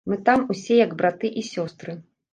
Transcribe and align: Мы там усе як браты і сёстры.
Мы 0.11 0.17
там 0.29 0.45
усе 0.53 0.77
як 0.85 0.95
браты 1.03 1.31
і 1.43 1.47
сёстры. 1.53 1.99